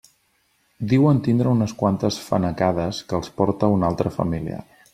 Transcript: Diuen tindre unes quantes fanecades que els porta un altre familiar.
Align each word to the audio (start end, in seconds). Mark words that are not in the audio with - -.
Diuen 0.93 1.19
tindre 1.27 1.51
unes 1.57 1.75
quantes 1.83 2.17
fanecades 2.29 3.03
que 3.11 3.17
els 3.21 3.31
porta 3.43 3.71
un 3.77 3.87
altre 3.91 4.15
familiar. 4.17 4.63